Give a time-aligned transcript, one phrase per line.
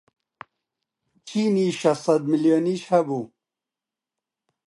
[1.27, 3.23] چینی شەشسەد ملیۆنیش هەبوو